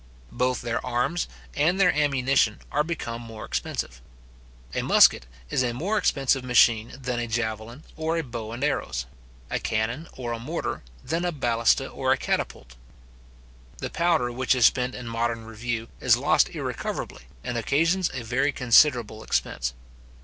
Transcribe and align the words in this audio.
Both 0.31 0.63
their 0.63 0.83
arms 0.83 1.27
and 1.55 1.79
their 1.79 1.93
ammunition 1.95 2.61
are 2.71 2.83
become 2.83 3.21
more 3.21 3.45
expensive. 3.45 4.01
A 4.73 4.81
musket 4.81 5.27
is 5.51 5.61
a 5.61 5.75
more 5.75 5.99
expensive 5.99 6.43
machine 6.43 6.97
than 6.99 7.19
a 7.19 7.27
javelin 7.27 7.83
or 7.95 8.17
a 8.17 8.23
bow 8.23 8.51
and 8.51 8.63
arrows; 8.63 9.05
a 9.51 9.59
cannon 9.59 10.07
or 10.13 10.31
a 10.31 10.39
mortar, 10.39 10.81
than 11.03 11.23
a 11.23 11.31
balista 11.31 11.87
or 11.87 12.11
a 12.11 12.17
catapulta. 12.17 12.77
The 13.77 13.91
powder 13.91 14.31
which 14.31 14.55
is 14.55 14.65
spent 14.65 14.95
in 14.95 15.05
a 15.05 15.09
modern 15.11 15.45
review 15.45 15.87
is 15.99 16.17
lost 16.17 16.49
irrecoverably, 16.49 17.27
and 17.43 17.55
occasions 17.55 18.09
a 18.11 18.23
very 18.23 18.51
considerable 18.51 19.21
expense. 19.21 19.75